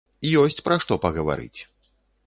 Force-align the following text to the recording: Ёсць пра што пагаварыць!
Ёсць 0.41 0.63
пра 0.69 0.79
што 0.85 0.99
пагаварыць! 1.05 1.59